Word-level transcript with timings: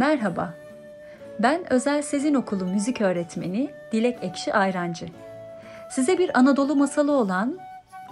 Merhaba, 0.00 0.54
ben 1.38 1.72
Özel 1.72 2.02
Sezin 2.02 2.34
Okulu 2.34 2.64
müzik 2.64 3.00
öğretmeni 3.00 3.70
Dilek 3.92 4.18
Ekşi 4.22 4.54
Ayrancı. 4.54 5.08
Size 5.90 6.18
bir 6.18 6.38
Anadolu 6.38 6.76
masalı 6.76 7.12
olan 7.12 7.58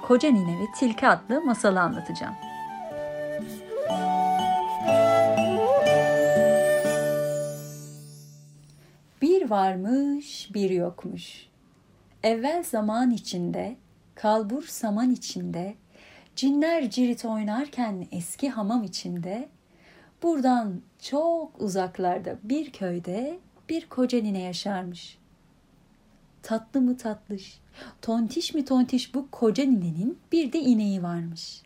Koca 0.03 0.31
Nine 0.31 0.61
ve 0.61 0.65
Tilki 0.79 1.09
adlı 1.09 1.41
masalı 1.41 1.81
anlatacağım. 1.81 2.35
Bir 9.23 9.51
varmış, 9.51 10.51
bir 10.55 10.71
yokmuş. 10.71 11.47
Evvel 12.23 12.63
zaman 12.63 13.11
içinde, 13.11 13.77
kalbur 14.15 14.63
saman 14.63 15.11
içinde, 15.11 15.75
cinler 16.37 16.91
cirit 16.91 17.25
oynarken 17.25 18.07
eski 18.13 18.51
hamam 18.51 18.83
içinde, 18.83 19.49
buradan 20.23 20.81
çok 20.99 21.63
uzaklarda 21.63 22.39
bir 22.43 22.73
köyde 22.73 23.39
bir 23.69 23.89
koca 23.89 24.21
nine 24.21 24.41
yaşarmış. 24.41 25.19
Tatlı 26.43 26.81
mı 26.81 26.97
tatlış, 26.97 27.61
tontiş 28.03 28.55
mi 28.55 28.65
tontiş 28.65 29.15
bu 29.15 29.31
koca 29.31 29.65
ninenin 29.65 30.19
bir 30.33 30.53
de 30.53 30.59
ineği 30.59 31.03
varmış. 31.03 31.63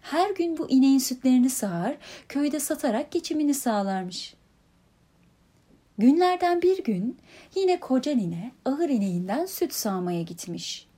Her 0.00 0.30
gün 0.30 0.58
bu 0.58 0.70
ineğin 0.70 0.98
sütlerini 0.98 1.50
sağar, 1.50 1.96
köyde 2.28 2.60
satarak 2.60 3.10
geçimini 3.10 3.54
sağlarmış. 3.54 4.34
Günlerden 5.98 6.62
bir 6.62 6.84
gün 6.84 7.18
yine 7.54 7.80
koca 7.80 8.14
nine 8.14 8.52
ahır 8.64 8.88
ineğinden 8.88 9.46
süt 9.46 9.72
sağmaya 9.72 10.22
gitmiş. 10.22 10.88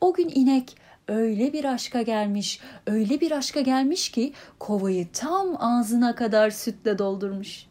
O 0.00 0.14
gün 0.14 0.30
inek 0.34 0.76
öyle 1.08 1.52
bir 1.52 1.64
aşka 1.64 2.02
gelmiş, 2.02 2.60
öyle 2.86 3.20
bir 3.20 3.30
aşka 3.30 3.60
gelmiş 3.60 4.08
ki 4.08 4.32
kovayı 4.58 5.08
tam 5.12 5.56
ağzına 5.58 6.14
kadar 6.14 6.50
sütle 6.50 6.98
doldurmuş. 6.98 7.66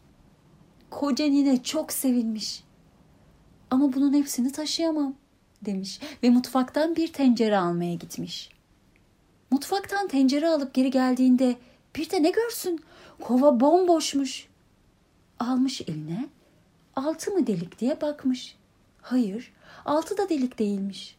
Koca 0.90 1.26
nine 1.26 1.62
çok 1.62 1.92
sevinmiş. 1.92 2.64
Ama 3.70 3.92
bunun 3.92 4.14
hepsini 4.14 4.52
taşıyamam 4.52 5.14
demiş 5.62 6.00
ve 6.22 6.30
mutfaktan 6.30 6.96
bir 6.96 7.12
tencere 7.12 7.58
almaya 7.58 7.94
gitmiş. 7.94 8.50
Mutfaktan 9.50 10.08
tencere 10.08 10.48
alıp 10.48 10.74
geri 10.74 10.90
geldiğinde 10.90 11.56
bir 11.96 12.10
de 12.10 12.22
ne 12.22 12.30
görsün? 12.30 12.80
Kova 13.20 13.60
bomboşmuş. 13.60 14.48
Almış 15.38 15.80
eline, 15.80 16.28
altı 16.96 17.30
mı 17.30 17.46
delik 17.46 17.78
diye 17.78 18.00
bakmış. 18.00 18.56
Hayır, 19.02 19.52
altı 19.84 20.18
da 20.18 20.28
delik 20.28 20.58
değilmiş. 20.58 21.17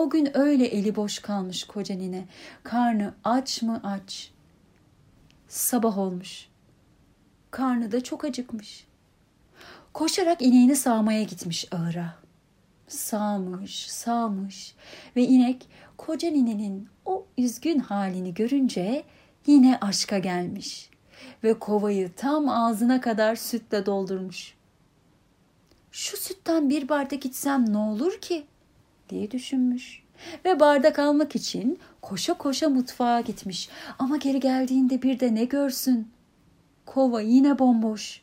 O 0.00 0.10
gün 0.10 0.36
öyle 0.36 0.66
eli 0.66 0.96
boş 0.96 1.18
kalmış 1.18 1.64
koca 1.64 1.94
nine. 1.94 2.24
Karnı 2.62 3.14
aç 3.24 3.62
mı 3.62 3.80
aç. 3.84 4.30
Sabah 5.48 5.98
olmuş. 5.98 6.48
Karnı 7.50 7.92
da 7.92 8.04
çok 8.04 8.24
acıkmış. 8.24 8.86
Koşarak 9.92 10.42
ineğini 10.42 10.76
sağmaya 10.76 11.22
gitmiş 11.22 11.68
ağıra. 11.72 12.14
Sağmış, 12.88 13.90
sağmış 13.90 14.74
ve 15.16 15.22
inek 15.22 15.68
koca 15.96 16.30
ninenin 16.30 16.88
o 17.04 17.26
üzgün 17.38 17.78
halini 17.78 18.34
görünce 18.34 19.04
yine 19.46 19.78
aşka 19.80 20.18
gelmiş 20.18 20.90
ve 21.44 21.58
kovayı 21.58 22.12
tam 22.16 22.48
ağzına 22.48 23.00
kadar 23.00 23.36
sütle 23.36 23.86
doldurmuş. 23.86 24.54
Şu 25.92 26.16
sütten 26.16 26.70
bir 26.70 26.88
bardak 26.88 27.26
içsem 27.26 27.72
ne 27.72 27.78
olur 27.78 28.20
ki? 28.20 28.46
Diye 29.10 29.30
düşünmüş. 29.30 30.02
Ve 30.44 30.60
bardak 30.60 30.98
almak 30.98 31.36
için 31.36 31.78
koşa 32.02 32.34
koşa 32.34 32.68
mutfağa 32.68 33.20
gitmiş. 33.20 33.68
Ama 33.98 34.16
geri 34.16 34.40
geldiğinde 34.40 35.02
bir 35.02 35.20
de 35.20 35.34
ne 35.34 35.44
görsün? 35.44 36.08
Kova 36.86 37.20
yine 37.20 37.58
bomboş. 37.58 38.22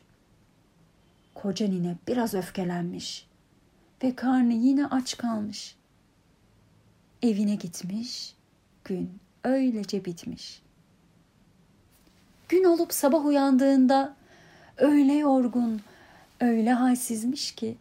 Koca 1.34 1.68
nine 1.68 1.96
biraz 2.08 2.34
öfkelenmiş 2.34 3.26
ve 4.02 4.14
karnı 4.14 4.52
yine 4.52 4.86
aç 4.86 5.16
kalmış. 5.16 5.76
Evine 7.22 7.54
gitmiş, 7.54 8.34
gün 8.84 9.10
öylece 9.44 10.04
bitmiş. 10.04 10.62
Gün 12.48 12.64
olup 12.64 12.92
sabah 12.92 13.24
uyandığında 13.24 14.16
öyle 14.76 15.12
yorgun, 15.12 15.80
öyle 16.40 16.72
halsizmiş 16.72 17.52
ki 17.52 17.76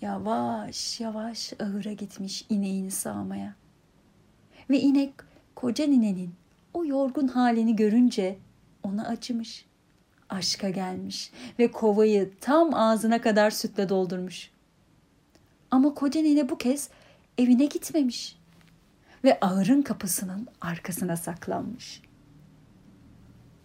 yavaş 0.00 1.00
yavaş 1.00 1.52
ahıra 1.60 1.92
gitmiş 1.92 2.44
ineğini 2.48 2.90
sağmaya. 2.90 3.54
Ve 4.70 4.80
inek 4.80 5.14
koca 5.54 5.86
ninenin 5.86 6.34
o 6.74 6.84
yorgun 6.84 7.28
halini 7.28 7.76
görünce 7.76 8.38
ona 8.82 9.06
acımış. 9.06 9.64
Aşka 10.28 10.70
gelmiş 10.70 11.32
ve 11.58 11.70
kovayı 11.70 12.32
tam 12.40 12.74
ağzına 12.74 13.20
kadar 13.20 13.50
sütle 13.50 13.88
doldurmuş. 13.88 14.50
Ama 15.70 15.94
koca 15.94 16.20
nine 16.20 16.48
bu 16.48 16.58
kez 16.58 16.88
evine 17.38 17.64
gitmemiş 17.64 18.38
ve 19.24 19.38
ahırın 19.40 19.82
kapısının 19.82 20.48
arkasına 20.60 21.16
saklanmış. 21.16 22.02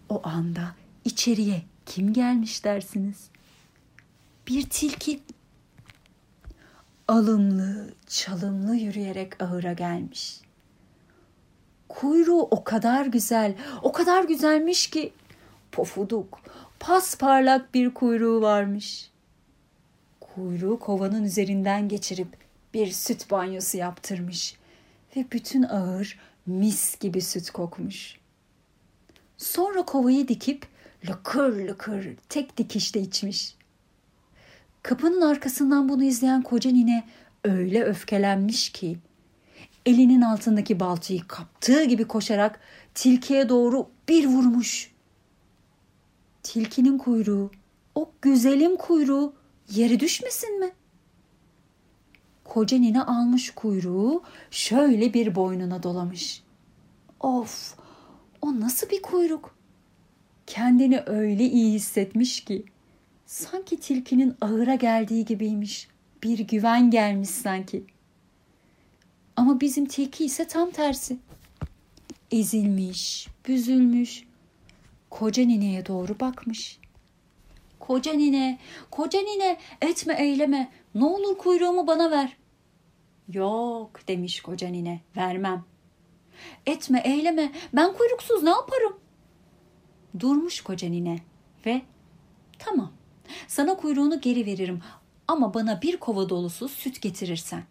O 0.08 0.20
anda 0.24 0.74
içeriye 1.04 1.62
kim 1.86 2.12
gelmiş 2.12 2.64
dersiniz? 2.64 3.28
Bir 4.46 4.62
tilki 4.62 5.20
alımlı, 7.08 7.94
çalımlı 8.06 8.76
yürüyerek 8.76 9.42
ahıra 9.42 9.72
gelmiş. 9.72 10.40
Kuyruğu 11.88 12.42
o 12.42 12.64
kadar 12.64 13.06
güzel, 13.06 13.54
o 13.82 13.92
kadar 13.92 14.24
güzelmiş 14.24 14.90
ki 14.90 15.12
pofuduk, 15.72 16.40
pasparlak 16.80 17.74
bir 17.74 17.94
kuyruğu 17.94 18.42
varmış. 18.42 19.10
Kuyruğu 20.20 20.78
kovanın 20.78 21.24
üzerinden 21.24 21.88
geçirip 21.88 22.28
bir 22.74 22.86
süt 22.86 23.30
banyosu 23.30 23.76
yaptırmış 23.76 24.56
ve 25.16 25.26
bütün 25.32 25.62
ağır 25.62 26.18
mis 26.46 26.98
gibi 26.98 27.20
süt 27.20 27.50
kokmuş. 27.50 28.16
Sonra 29.36 29.82
kovayı 29.82 30.28
dikip 30.28 30.66
lıkır 31.08 31.68
lıkır 31.68 32.16
tek 32.28 32.56
dikişte 32.56 33.00
içmiş. 33.00 33.56
Kapının 34.84 35.20
arkasından 35.20 35.88
bunu 35.88 36.04
izleyen 36.04 36.42
koca 36.42 36.70
nine 36.70 37.04
öyle 37.44 37.84
öfkelenmiş 37.84 38.70
ki 38.72 38.98
elinin 39.86 40.20
altındaki 40.20 40.80
baltayı 40.80 41.20
kaptığı 41.28 41.84
gibi 41.84 42.04
koşarak 42.04 42.60
tilkiye 42.94 43.48
doğru 43.48 43.88
bir 44.08 44.26
vurmuş. 44.26 44.92
Tilkinin 46.42 46.98
kuyruğu, 46.98 47.50
o 47.94 48.10
güzelim 48.22 48.76
kuyruğu 48.76 49.34
yere 49.70 50.00
düşmesin 50.00 50.60
mi? 50.60 50.70
Koca 52.44 52.78
nine 52.78 53.02
almış 53.02 53.50
kuyruğu 53.50 54.22
şöyle 54.50 55.14
bir 55.14 55.34
boynuna 55.34 55.82
dolamış. 55.82 56.42
Of, 57.20 57.74
o 58.42 58.60
nasıl 58.60 58.90
bir 58.90 59.02
kuyruk? 59.02 59.56
Kendini 60.46 61.02
öyle 61.06 61.44
iyi 61.44 61.72
hissetmiş 61.72 62.44
ki 62.44 62.64
Sanki 63.34 63.80
tilkinin 63.80 64.36
ağıra 64.40 64.74
geldiği 64.74 65.24
gibiymiş. 65.24 65.88
Bir 66.22 66.38
güven 66.38 66.90
gelmiş 66.90 67.28
sanki. 67.28 67.84
Ama 69.36 69.60
bizim 69.60 69.86
tilki 69.86 70.24
ise 70.24 70.46
tam 70.46 70.70
tersi. 70.70 71.18
Ezilmiş, 72.30 73.28
büzülmüş. 73.48 74.24
Koca 75.10 75.44
nineye 75.44 75.86
doğru 75.86 76.20
bakmış. 76.20 76.78
Koca 77.80 78.12
nine, 78.12 78.58
koca 78.90 79.20
nine 79.20 79.58
etme 79.82 80.14
eyleme. 80.14 80.72
Ne 80.94 81.04
olur 81.04 81.38
kuyruğumu 81.38 81.86
bana 81.86 82.10
ver. 82.10 82.36
Yok 83.32 84.08
demiş 84.08 84.40
koca 84.40 84.68
nine 84.68 85.00
vermem. 85.16 85.64
Etme 86.66 87.02
eyleme 87.04 87.52
ben 87.72 87.92
kuyruksuz 87.92 88.42
ne 88.42 88.50
yaparım? 88.50 89.00
Durmuş 90.20 90.60
koca 90.60 90.88
nine 90.88 91.18
ve 91.66 91.82
tamam 92.58 92.92
sana 93.48 93.76
kuyruğunu 93.76 94.20
geri 94.20 94.46
veririm 94.46 94.80
ama 95.28 95.54
bana 95.54 95.82
bir 95.82 95.96
kova 95.96 96.28
dolusu 96.28 96.68
süt 96.68 97.02
getirirsen. 97.02 97.64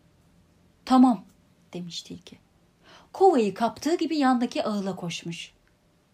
Tamam 0.86 1.25
demiş 1.74 2.01
tilki. 2.01 2.38
Kovayı 3.13 3.54
kaptığı 3.54 3.95
gibi 3.95 4.18
yandaki 4.18 4.63
ağıla 4.63 4.95
koşmuş. 4.95 5.51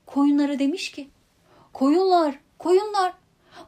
Koyunlara 0.05 0.59
demiş 0.59 0.91
ki, 0.91 1.09
koyunlar, 1.73 2.39
koyunlar 2.57 3.13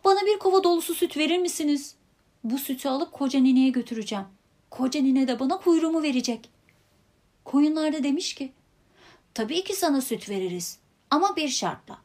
bana 0.06 0.22
bir 0.26 0.40
kova 0.40 0.64
dolusu 0.64 0.94
süt 0.94 1.18
verir 1.18 1.38
misiniz? 1.38 1.96
Bu 2.44 2.58
sütü 2.58 2.90
alıp 2.90 3.12
koca 3.12 3.40
nineye 3.40 3.70
götüreceğim. 3.70 4.26
Koca 4.70 5.02
nine 5.02 5.28
de 5.28 5.40
bana 5.40 5.58
kuyruğumu 5.58 6.04
verecek. 6.04 6.50
Koyunlar 7.46 7.94
da 7.94 8.04
demiş 8.04 8.34
ki, 8.34 8.52
tabii 9.34 9.64
ki 9.64 9.76
sana 9.76 10.02
süt 10.02 10.30
veririz 10.30 10.80
ama 11.10 11.36
bir 11.36 11.50
şartla. 11.50 11.98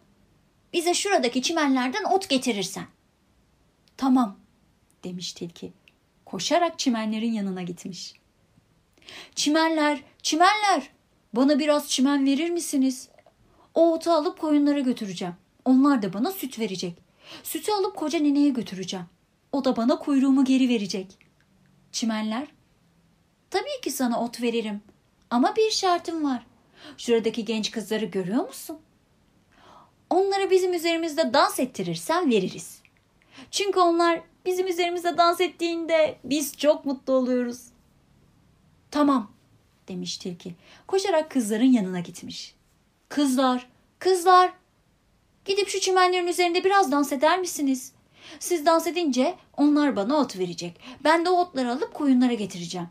Bize 0.73 0.95
şuradaki 0.95 1.43
çimenlerden 1.43 2.05
ot 2.05 2.29
getirirsen. 2.29 2.87
Tamam 3.97 4.39
demiş 5.05 5.33
tilki. 5.33 5.73
Koşarak 6.25 6.79
çimenlerin 6.79 7.33
yanına 7.33 7.63
gitmiş. 7.63 8.15
Çimenler, 9.35 10.03
çimenler 10.23 10.91
bana 11.33 11.59
biraz 11.59 11.89
çimen 11.89 12.27
verir 12.27 12.51
misiniz? 12.51 13.09
O 13.75 13.93
otu 13.93 14.11
alıp 14.11 14.39
koyunlara 14.41 14.81
götüreceğim. 14.81 15.35
Onlar 15.65 16.03
da 16.03 16.13
bana 16.13 16.31
süt 16.31 16.59
verecek. 16.59 16.99
Sütü 17.43 17.73
alıp 17.73 17.97
koca 17.97 18.19
nineye 18.19 18.49
götüreceğim. 18.49 19.07
O 19.53 19.65
da 19.65 19.77
bana 19.77 19.99
kuyruğumu 19.99 20.45
geri 20.45 20.69
verecek. 20.69 21.19
Çimenler, 21.93 22.47
tabii 23.51 23.81
ki 23.83 23.91
sana 23.91 24.25
ot 24.25 24.43
veririm. 24.43 24.81
Ama 25.31 25.57
bir 25.57 25.71
şartım 25.71 26.25
var. 26.25 26.47
Şuradaki 26.99 27.45
genç 27.45 27.71
kızları 27.71 28.05
görüyor 28.05 28.47
musun? 28.47 28.79
Onları 30.11 30.51
bizim 30.51 30.75
üzerimizde 30.75 31.33
dans 31.33 31.61
ettirirsen 31.61 32.31
veririz. 32.31 32.76
Çünkü 33.51 33.81
onlar 33.81 34.21
bizim 34.47 34.67
üzerimizde 34.67 35.19
dans 35.19 35.41
ettiğinde 35.41 36.19
biz 36.25 36.57
çok 36.57 36.85
mutlu 36.85 37.13
oluyoruz. 37.13 37.63
Tamam 38.91 39.31
demiş 39.89 40.19
tilki. 40.19 40.55
Koşarak 40.87 41.31
kızların 41.31 41.73
yanına 41.73 42.01
gitmiş. 42.01 42.55
Kızlar, 43.09 43.69
kızlar 43.99 44.53
gidip 45.45 45.69
şu 45.69 45.81
çimenlerin 45.81 46.27
üzerinde 46.27 46.65
biraz 46.65 46.93
dans 46.93 47.13
eder 47.13 47.39
misiniz? 47.39 47.93
Siz 48.39 48.67
dans 48.67 48.87
edince 48.87 49.35
onlar 49.57 49.97
bana 49.97 50.17
ot 50.17 50.39
verecek. 50.39 50.81
Ben 51.05 51.25
de 51.25 51.31
o 51.31 51.41
otları 51.41 51.73
alıp 51.73 51.95
koyunlara 51.95 52.35
getireceğim. 52.35 52.89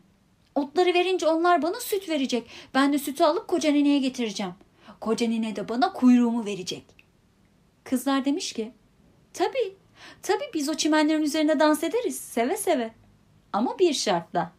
Otları 0.56 0.94
verince 0.94 1.27
onlar 1.27 1.62
bana 1.62 1.80
süt 1.80 2.09
verecek. 2.09 2.50
Ben 2.74 2.94
de 2.94 3.00
sütü 3.00 3.24
alıp 3.24 3.48
koca 3.48 3.71
nineye 3.71 4.00
getireceğim. 4.00 4.53
Koca 5.00 5.27
nine 5.27 5.56
de 5.56 5.69
bana 5.69 5.94
kuyruğumu 5.94 6.45
verecek. 6.45 6.83
Kızlar 7.83 8.25
demiş 8.25 8.53
ki, 8.53 8.71
tabii, 9.33 9.75
tabii 10.22 10.52
biz 10.54 10.69
o 10.69 10.74
çimenlerin 10.74 11.22
üzerinde 11.22 11.60
dans 11.60 11.84
ederiz, 11.84 12.19
seve 12.19 12.57
seve. 12.57 12.94
Ama 13.54 13.80
bir 13.80 13.94
şartla. 13.94 14.52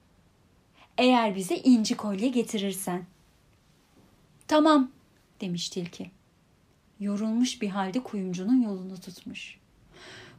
Eğer 0.99 1.37
bize 1.37 1.57
inci 1.57 1.97
kolye 1.97 2.29
getirirsen. 2.29 3.07
Tamam, 4.49 4.91
demiş 5.41 5.69
tilki. 5.69 6.11
Yorulmuş 7.01 7.63
bir 7.63 7.69
halde 7.69 8.03
kuyumcunun 8.03 8.63
yolunu 8.63 9.01
tutmuş. 9.01 9.59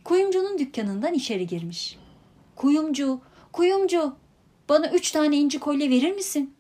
Kuyumcunun 0.04 0.60
dükkanından 0.60 1.14
içeri 1.14 1.48
girmiş. 1.48 1.98
Kuyumcu, 2.56 3.22
kuyumcu, 3.52 4.16
bana 4.70 4.90
üç 4.92 5.12
tane 5.12 5.38
inci 5.38 5.60
kolye 5.60 5.90
verir 5.90 6.12
misin? 6.12 6.56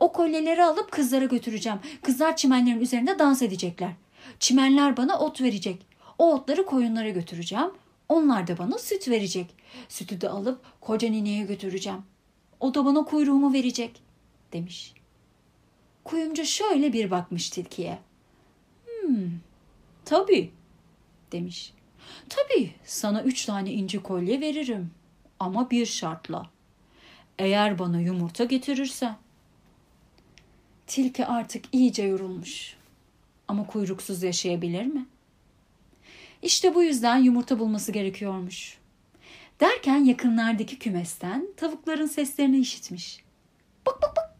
O 0.00 0.12
kolyeleri 0.12 0.64
alıp 0.64 0.92
kızlara 0.92 1.24
götüreceğim. 1.24 1.78
Kızlar 2.02 2.36
çimenlerin 2.36 2.80
üzerinde 2.80 3.18
dans 3.18 3.42
edecekler. 3.42 3.92
Çimenler 4.40 4.96
bana 4.96 5.18
ot 5.18 5.40
verecek. 5.40 5.86
O 6.18 6.34
otları 6.34 6.66
koyunlara 6.66 7.10
götüreceğim. 7.10 7.70
Onlar 8.08 8.46
da 8.46 8.58
bana 8.58 8.78
süt 8.78 9.08
verecek. 9.08 9.54
Sütü 9.88 10.20
de 10.20 10.28
alıp 10.28 10.80
koca 10.80 11.08
nineye 11.08 11.44
götüreceğim. 11.44 12.02
O 12.60 12.74
da 12.74 12.84
bana 12.84 13.04
kuyruğumu 13.04 13.52
verecek 13.52 14.02
demiş. 14.52 14.94
Kuyumcu 16.04 16.44
şöyle 16.44 16.92
bir 16.92 17.10
bakmış 17.10 17.50
tilkiye. 17.50 17.98
Hmm, 18.86 19.30
tabii 20.04 20.50
demiş. 21.32 21.72
Tabii 22.28 22.70
sana 22.84 23.22
üç 23.22 23.44
tane 23.44 23.72
inci 23.72 24.02
kolye 24.02 24.40
veririm 24.40 24.90
ama 25.40 25.70
bir 25.70 25.86
şartla. 25.86 26.50
Eğer 27.38 27.78
bana 27.78 28.00
yumurta 28.00 28.44
getirirsen. 28.44 29.16
Tilki 30.86 31.26
artık 31.26 31.64
iyice 31.72 32.02
yorulmuş. 32.02 32.76
Ama 33.48 33.66
kuyruksuz 33.66 34.22
yaşayabilir 34.22 34.86
mi? 34.86 35.06
İşte 36.44 36.74
bu 36.74 36.82
yüzden 36.82 37.16
yumurta 37.16 37.58
bulması 37.58 37.92
gerekiyormuş. 37.92 38.78
Derken 39.60 40.04
yakınlardaki 40.04 40.78
kümesten 40.78 41.48
tavukların 41.56 42.06
seslerini 42.06 42.58
işitmiş. 42.58 43.24
Bak 43.86 44.02
bak 44.02 44.16
bak. 44.16 44.36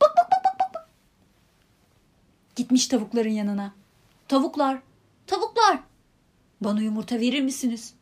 Bak 0.00 0.10
bak 0.16 0.30
bak 0.30 0.44
bak 0.60 0.74
bak. 0.74 0.88
Gitmiş 2.56 2.86
tavukların 2.86 3.30
yanına. 3.30 3.72
Tavuklar, 4.28 4.78
tavuklar. 5.26 5.78
Bana 6.60 6.82
yumurta 6.82 7.20
verir 7.20 7.40
misiniz? 7.40 7.94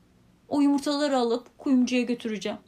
O 0.49 0.61
yumurtaları 0.61 1.17
alıp 1.19 1.59
kuyumcuya 1.59 2.03
götüreceğim. 2.03 2.59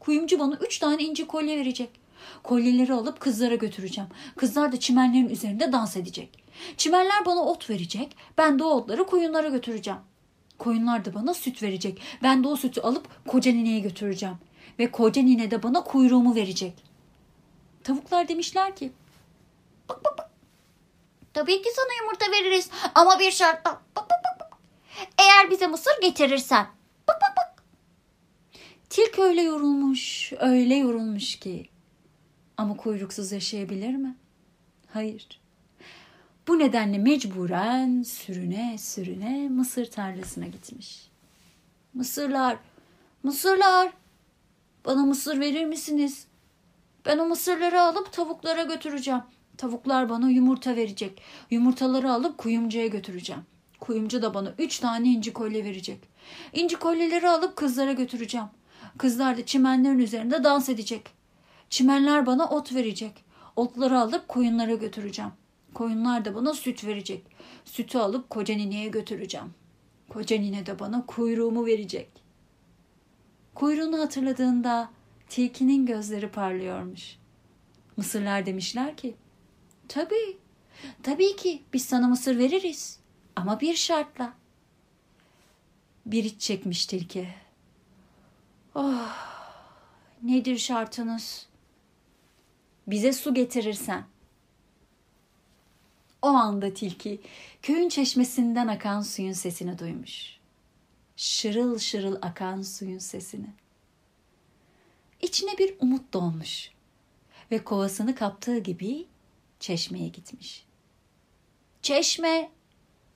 Kuyumcu 0.00 0.38
bana 0.38 0.58
üç 0.66 0.78
tane 0.78 1.02
inci 1.02 1.26
kolye 1.26 1.58
verecek. 1.58 1.90
Kolyeleri 2.42 2.92
alıp 2.92 3.20
kızlara 3.20 3.54
götüreceğim. 3.54 4.10
Kızlar 4.36 4.72
da 4.72 4.80
çimenlerin 4.80 5.28
üzerinde 5.28 5.72
dans 5.72 5.96
edecek. 5.96 6.44
Çimenler 6.76 7.24
bana 7.26 7.40
ot 7.40 7.70
verecek. 7.70 8.16
Ben 8.38 8.58
de 8.58 8.64
o 8.64 8.68
otları 8.68 9.06
koyunlara 9.06 9.48
götüreceğim. 9.48 10.00
Koyunlar 10.58 11.04
da 11.04 11.14
bana 11.14 11.34
süt 11.34 11.62
verecek. 11.62 12.02
Ben 12.22 12.44
de 12.44 12.48
o 12.48 12.56
sütü 12.56 12.80
alıp 12.80 13.26
koca 13.26 13.52
nineye 13.52 13.80
götüreceğim. 13.80 14.36
Ve 14.78 14.90
koca 14.90 15.22
nine 15.22 15.50
de 15.50 15.62
bana 15.62 15.84
kuyruğumu 15.84 16.34
verecek. 16.34 16.74
Tavuklar 17.84 18.28
demişler 18.28 18.76
ki 18.76 18.92
bak 19.88 20.04
bak 20.04 20.18
bak. 20.18 20.30
Tabii 21.34 21.62
ki 21.62 21.68
sana 21.76 21.88
yumurta 22.00 22.26
veririz 22.30 22.70
ama 22.94 23.18
bir 23.18 23.30
şartla. 23.30 23.70
Bak 23.96 24.10
bak 24.10 24.40
bak. 24.40 24.58
Eğer 25.18 25.50
bize 25.50 25.66
mısır 25.66 26.00
getirirsen. 26.02 26.66
Bak 27.08 27.18
bak 27.22 27.36
bak. 27.36 27.62
Tilki 28.90 29.22
öyle 29.22 29.42
yorulmuş, 29.42 30.32
öyle 30.38 30.74
yorulmuş 30.74 31.36
ki. 31.38 31.68
Ama 32.56 32.76
kuyruksuz 32.76 33.32
yaşayabilir 33.32 33.94
mi? 33.94 34.16
Hayır. 34.92 35.40
Bu 36.48 36.58
nedenle 36.58 36.98
mecburen 36.98 38.02
sürüne 38.02 38.78
sürüne 38.78 39.48
mısır 39.48 39.90
tarlasına 39.90 40.46
gitmiş. 40.46 41.08
Mısırlar, 41.94 42.56
mısırlar, 43.22 43.92
bana 44.84 45.02
mısır 45.02 45.40
verir 45.40 45.64
misiniz? 45.64 46.26
Ben 47.06 47.18
o 47.18 47.26
mısırları 47.26 47.80
alıp 47.80 48.12
tavuklara 48.12 48.62
götüreceğim. 48.62 49.20
Tavuklar 49.56 50.08
bana 50.08 50.30
yumurta 50.30 50.76
verecek. 50.76 51.22
Yumurtaları 51.50 52.12
alıp 52.12 52.38
kuyumcuya 52.38 52.86
götüreceğim. 52.86 53.42
Kuyumcu 53.80 54.22
da 54.22 54.34
bana 54.34 54.54
üç 54.58 54.78
tane 54.78 55.08
inci 55.08 55.32
kolye 55.32 55.64
verecek. 55.64 56.00
İnci 56.52 56.76
kolyeleri 56.76 57.28
alıp 57.28 57.56
kızlara 57.56 57.92
götüreceğim. 57.92 58.46
Kızlar 58.98 59.36
da 59.36 59.46
çimenlerin 59.46 59.98
üzerinde 59.98 60.44
dans 60.44 60.68
edecek. 60.68 61.10
Çimenler 61.70 62.26
bana 62.26 62.48
ot 62.48 62.74
verecek. 62.74 63.24
Otları 63.56 63.98
alıp 63.98 64.28
koyunlara 64.28 64.74
götüreceğim. 64.74 65.32
Koyunlar 65.74 66.24
da 66.24 66.34
bana 66.34 66.54
süt 66.54 66.84
verecek. 66.84 67.26
Sütü 67.64 67.98
alıp 67.98 68.30
koca 68.30 68.54
nineye 68.54 68.88
götüreceğim. 68.88 69.54
Koca 70.08 70.38
nine 70.38 70.66
de 70.66 70.78
bana 70.78 71.06
kuyruğumu 71.06 71.66
verecek. 71.66 72.10
Kuyruğunu 73.54 73.98
hatırladığında 73.98 74.90
tilkinin 75.28 75.86
gözleri 75.86 76.30
parlıyormuş. 76.30 77.18
Mısırlar 77.96 78.46
demişler 78.46 78.96
ki, 78.96 79.16
tabii, 79.88 80.36
tabii 81.02 81.36
ki 81.36 81.62
biz 81.72 81.84
sana 81.84 82.08
mısır 82.08 82.38
veririz 82.38 83.00
ama 83.36 83.60
bir 83.60 83.74
şartla. 83.74 84.34
Bir 86.06 86.24
iç 86.24 86.40
çekmiş 86.40 86.86
tilki. 86.86 87.28
Oh, 88.74 89.16
nedir 90.22 90.58
şartınız? 90.58 91.46
Bize 92.86 93.12
su 93.12 93.34
getirirsen. 93.34 94.04
O 96.22 96.26
anda 96.26 96.74
tilki 96.74 97.20
köyün 97.62 97.88
çeşmesinden 97.88 98.68
akan 98.68 99.00
suyun 99.00 99.32
sesini 99.32 99.78
duymuş. 99.78 100.38
Şırıl 101.16 101.78
şırıl 101.78 102.16
akan 102.22 102.62
suyun 102.62 102.98
sesini. 102.98 103.50
İçine 105.22 105.58
bir 105.58 105.74
umut 105.80 106.12
dolmuş 106.12 106.70
ve 107.50 107.64
kovasını 107.64 108.14
kaptığı 108.14 108.58
gibi 108.58 109.06
çeşmeye 109.60 110.08
gitmiş. 110.08 110.64
Çeşme, 111.82 112.50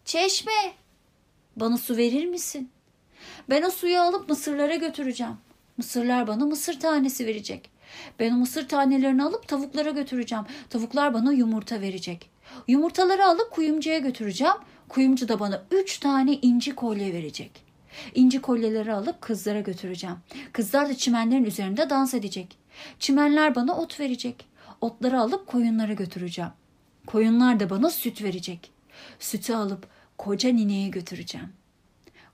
çeşme, 0.04 0.74
bana 1.56 1.78
su 1.78 1.96
verir 1.96 2.26
misin? 2.26 2.70
Ben 3.50 3.62
o 3.62 3.70
suyu 3.70 4.00
alıp 4.00 4.28
mısırlara 4.28 4.76
götüreceğim. 4.76 5.36
Mısırlar 5.76 6.26
bana 6.26 6.46
mısır 6.46 6.80
tanesi 6.80 7.26
verecek. 7.26 7.71
Ben 8.18 8.32
o 8.32 8.36
mısır 8.36 8.68
tanelerini 8.68 9.22
alıp 9.22 9.48
tavuklara 9.48 9.90
götüreceğim. 9.90 10.44
Tavuklar 10.70 11.14
bana 11.14 11.32
yumurta 11.32 11.80
verecek. 11.80 12.30
Yumurtaları 12.68 13.26
alıp 13.26 13.50
kuyumcuya 13.50 13.98
götüreceğim. 13.98 14.54
Kuyumcu 14.88 15.28
da 15.28 15.40
bana 15.40 15.62
üç 15.70 15.98
tane 15.98 16.34
inci 16.34 16.74
kolye 16.74 17.12
verecek. 17.12 17.50
İnci 18.14 18.40
kolyeleri 18.40 18.92
alıp 18.92 19.20
kızlara 19.20 19.60
götüreceğim. 19.60 20.16
Kızlar 20.52 20.88
da 20.88 20.94
çimenlerin 20.94 21.44
üzerinde 21.44 21.90
dans 21.90 22.14
edecek. 22.14 22.58
Çimenler 22.98 23.54
bana 23.54 23.76
ot 23.76 24.00
verecek. 24.00 24.46
Otları 24.80 25.20
alıp 25.20 25.46
koyunlara 25.46 25.92
götüreceğim. 25.92 26.50
Koyunlar 27.06 27.60
da 27.60 27.70
bana 27.70 27.90
süt 27.90 28.22
verecek. 28.22 28.70
Sütü 29.18 29.54
alıp 29.54 29.86
koca 30.18 30.50
nineye 30.52 30.88
götüreceğim. 30.88 31.48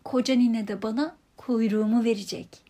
Koca 0.04 0.34
nine 0.34 0.68
de 0.68 0.82
bana 0.82 1.16
kuyruğumu 1.36 2.04
verecek. 2.04 2.67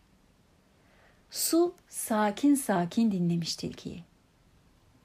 Su 1.31 1.75
sakin 1.89 2.55
sakin 2.55 3.13
dinlemiş 3.13 3.57
tilkiyi. 3.57 4.05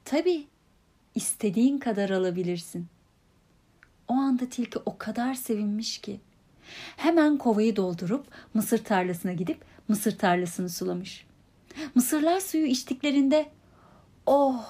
Tabii 0.04 0.46
istediğin 1.14 1.78
kadar 1.78 2.10
alabilirsin. 2.10 2.86
O 4.08 4.14
anda 4.14 4.48
tilki 4.48 4.78
o 4.78 4.98
kadar 4.98 5.34
sevinmiş 5.34 5.98
ki 5.98 6.20
hemen 6.96 7.38
kovayı 7.38 7.76
doldurup 7.76 8.26
mısır 8.54 8.84
tarlasına 8.84 9.32
gidip 9.32 9.64
mısır 9.88 10.18
tarlasını 10.18 10.68
sulamış. 10.68 11.26
Mısırlar 11.94 12.40
suyu 12.40 12.66
içtiklerinde 12.66 13.50
oh 14.26 14.66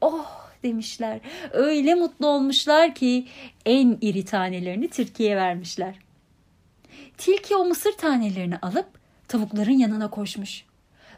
oh 0.00 0.42
demişler. 0.62 1.20
Öyle 1.52 1.94
mutlu 1.94 2.26
olmuşlar 2.26 2.94
ki 2.94 3.26
en 3.66 3.98
iri 4.00 4.24
tanelerini 4.24 4.88
tilkiye 4.88 5.36
vermişler. 5.36 5.98
Tilki 7.18 7.56
o 7.56 7.64
mısır 7.64 7.92
tanelerini 7.92 8.56
alıp 8.58 8.86
tavukların 9.28 9.78
yanına 9.78 10.10
koşmuş. 10.10 10.64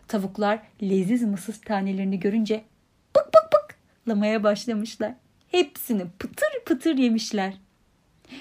Tavuklar 0.09 0.63
leziz 0.83 1.23
mısır 1.23 1.55
tanelerini 1.55 2.21
görünce 2.21 2.65
bık 3.17 3.27
bık 3.35 3.79
bıklamaya 4.05 4.43
başlamışlar. 4.43 5.15
Hepsini 5.51 6.05
pıtır 6.19 6.65
pıtır 6.67 6.99
yemişler. 6.99 7.55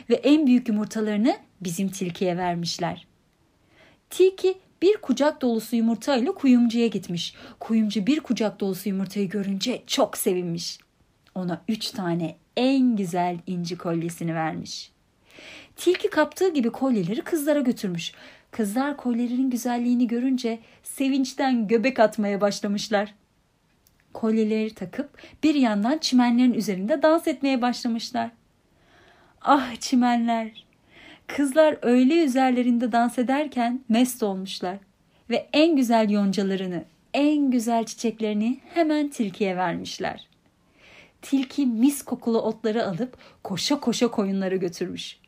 Ve 0.09 0.15
en 0.15 0.47
büyük 0.47 0.67
yumurtalarını 0.67 1.37
bizim 1.61 1.89
tilkiye 1.89 2.37
vermişler. 2.37 3.07
Tilki 4.09 4.57
bir 4.81 4.97
kucak 4.97 5.41
dolusu 5.41 5.75
yumurtayla 5.75 6.31
kuyumcuya 6.31 6.87
gitmiş. 6.87 7.35
Kuyumcu 7.59 8.07
bir 8.07 8.19
kucak 8.19 8.59
dolusu 8.59 8.89
yumurtayı 8.89 9.29
görünce 9.29 9.83
çok 9.87 10.17
sevinmiş. 10.17 10.79
Ona 11.35 11.61
üç 11.67 11.89
tane 11.89 12.35
en 12.57 12.95
güzel 12.95 13.37
inci 13.47 13.77
kolyesini 13.77 14.35
vermiş. 14.35 14.91
Tilki 15.75 16.09
kaptığı 16.09 16.53
gibi 16.53 16.69
kolyeleri 16.69 17.21
kızlara 17.21 17.59
götürmüş. 17.59 18.11
Kızlar 18.53 18.97
kolyelerin 18.97 19.49
güzelliğini 19.49 20.07
görünce 20.07 20.59
sevinçten 20.83 21.67
göbek 21.67 21.99
atmaya 21.99 22.41
başlamışlar. 22.41 23.13
Kolyeleri 24.13 24.73
takıp 24.73 25.09
bir 25.43 25.55
yandan 25.55 25.97
çimenlerin 25.97 26.53
üzerinde 26.53 27.01
dans 27.01 27.27
etmeye 27.27 27.61
başlamışlar. 27.61 28.31
Ah 29.41 29.75
çimenler! 29.75 30.65
Kızlar 31.27 31.77
öyle 31.81 32.23
üzerlerinde 32.23 32.91
dans 32.91 33.19
ederken 33.19 33.81
mest 33.89 34.23
olmuşlar 34.23 34.77
ve 35.29 35.49
en 35.53 35.75
güzel 35.75 36.09
yoncalarını, 36.09 36.83
en 37.13 37.51
güzel 37.51 37.85
çiçeklerini 37.85 38.59
hemen 38.73 39.09
tilkiye 39.09 39.57
vermişler. 39.57 40.27
Tilki 41.21 41.65
mis 41.65 42.01
kokulu 42.01 42.41
otları 42.41 42.85
alıp 42.85 43.17
koşa 43.43 43.79
koşa 43.79 44.07
koyunlara 44.07 44.55
götürmüş. 44.55 45.19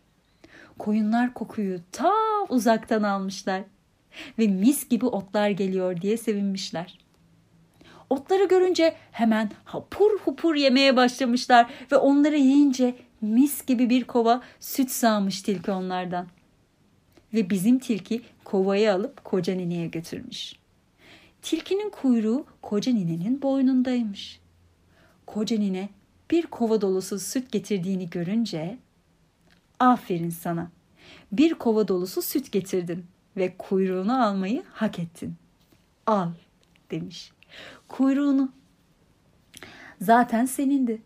Koyunlar 0.79 1.33
kokuyu 1.33 1.79
ta 1.91 2.34
uzaktan 2.49 3.03
almışlar 3.03 3.61
ve 4.39 4.47
mis 4.47 4.89
gibi 4.89 5.05
otlar 5.05 5.49
geliyor 5.49 6.01
diye 6.01 6.17
sevinmişler. 6.17 6.97
Otları 8.09 8.47
görünce 8.47 8.95
hemen 9.11 9.51
hapur 9.63 10.19
hupur 10.19 10.55
yemeye 10.55 10.95
başlamışlar 10.95 11.73
ve 11.91 11.95
onları 11.95 12.37
yiyince 12.37 12.95
mis 13.21 13.65
gibi 13.65 13.89
bir 13.89 14.03
kova 14.03 14.41
süt 14.59 14.91
sağmış 14.91 15.41
tilki 15.41 15.71
onlardan. 15.71 16.27
Ve 17.33 17.49
bizim 17.49 17.79
tilki 17.79 18.21
kovayı 18.43 18.93
alıp 18.93 19.23
koca 19.23 19.55
nineye 19.55 19.87
götürmüş. 19.87 20.53
Tilkinin 21.41 21.89
kuyruğu 21.89 22.45
koca 22.61 22.91
ninenin 22.91 23.41
boynundaymış. 23.41 24.39
Koca 25.25 25.57
nine 25.57 25.89
bir 26.31 26.45
kova 26.45 26.81
dolusu 26.81 27.19
süt 27.19 27.51
getirdiğini 27.51 28.09
görünce 28.09 28.77
aferin 29.79 30.29
sana 30.29 30.71
bir 31.31 31.53
kova 31.53 31.87
dolusu 31.87 32.21
süt 32.21 32.51
getirdin 32.51 33.05
ve 33.37 33.57
kuyruğunu 33.57 34.23
almayı 34.23 34.63
hak 34.73 34.99
ettin. 34.99 35.35
Al 36.05 36.31
demiş. 36.91 37.31
Kuyruğunu 37.87 38.51
zaten 40.01 40.45
senindi 40.45 41.01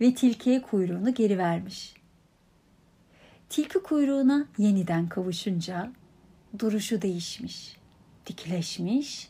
ve 0.00 0.14
tilkiye 0.14 0.62
kuyruğunu 0.62 1.14
geri 1.14 1.38
vermiş. 1.38 1.94
Tilki 3.48 3.78
kuyruğuna 3.78 4.46
yeniden 4.58 5.08
kavuşunca 5.08 5.92
duruşu 6.58 7.02
değişmiş, 7.02 7.76
dikleşmiş, 8.26 9.28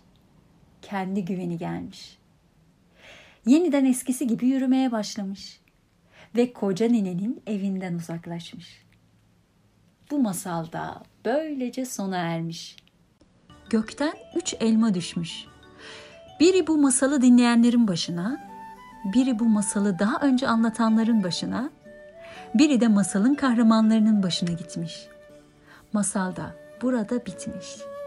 kendi 0.82 1.24
güveni 1.24 1.58
gelmiş. 1.58 2.18
Yeniden 3.46 3.84
eskisi 3.84 4.26
gibi 4.26 4.46
yürümeye 4.46 4.92
başlamış 4.92 5.60
ve 6.36 6.52
koca 6.52 6.86
ninenin 6.86 7.42
evinden 7.46 7.94
uzaklaşmış. 7.94 8.87
Bu 10.10 10.18
masalda 10.18 11.02
böylece 11.24 11.84
sona 11.84 12.16
ermiş. 12.16 12.76
Gökten 13.70 14.14
üç 14.36 14.54
elma 14.60 14.94
düşmüş. 14.94 15.44
Biri 16.40 16.66
bu 16.66 16.78
masalı 16.78 17.22
dinleyenlerin 17.22 17.88
başına, 17.88 18.40
biri 19.14 19.38
bu 19.38 19.44
masalı 19.44 19.98
daha 19.98 20.16
önce 20.26 20.48
anlatanların 20.48 21.22
başına, 21.22 21.70
biri 22.54 22.80
de 22.80 22.88
masalın 22.88 23.34
kahramanlarının 23.34 24.22
başına 24.22 24.52
gitmiş. 24.52 25.06
Masal 25.92 26.36
da 26.36 26.54
burada 26.82 27.26
bitmiş.'' 27.26 27.97